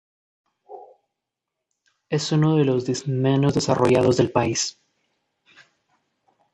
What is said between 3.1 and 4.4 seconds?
menos desarrollados del